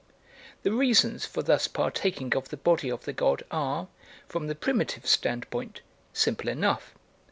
[0.63, 3.87] The reasons for thus partaking of the body of the god are,
[4.27, 5.81] from the primitive standpoint,
[6.11, 6.95] simple enough.